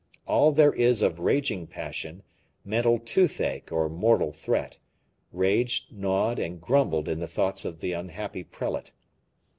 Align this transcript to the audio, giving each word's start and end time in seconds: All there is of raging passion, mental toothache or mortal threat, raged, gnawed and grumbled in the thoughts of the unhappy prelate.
All 0.25 0.51
there 0.51 0.73
is 0.73 1.03
of 1.03 1.19
raging 1.19 1.67
passion, 1.67 2.23
mental 2.65 2.97
toothache 2.97 3.71
or 3.71 3.87
mortal 3.87 4.31
threat, 4.31 4.79
raged, 5.31 5.93
gnawed 5.93 6.39
and 6.39 6.59
grumbled 6.59 7.07
in 7.07 7.19
the 7.19 7.27
thoughts 7.27 7.65
of 7.65 7.81
the 7.81 7.91
unhappy 7.91 8.43
prelate. 8.43 8.93